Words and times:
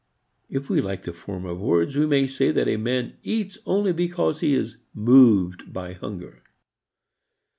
If 0.49 0.67
we 0.67 0.81
like 0.81 1.03
the 1.03 1.13
form 1.13 1.45
of 1.45 1.61
words 1.61 1.95
we 1.95 2.07
may 2.07 2.25
say 2.25 2.49
that 2.53 2.67
a 2.67 2.75
man 2.77 3.17
eats 3.21 3.59
only 3.67 3.93
because 3.93 4.39
he 4.39 4.55
is 4.55 4.77
"moved" 4.95 5.71
by 5.71 5.93
hunger. 5.93 6.41